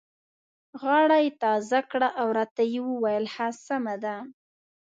غاړه 0.81 1.17
یې 1.23 1.31
تازه 1.43 1.79
کړه 1.91 2.09
او 2.19 2.27
راته 2.37 2.63
یې 2.73 2.79
وویل: 2.89 3.25
ښه 3.33 3.47
سمه 3.65 3.95
ده. 4.03 4.15